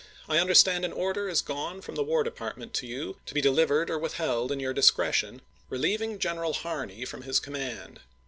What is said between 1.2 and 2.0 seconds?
has gone from